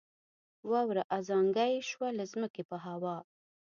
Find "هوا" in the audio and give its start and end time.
2.85-3.15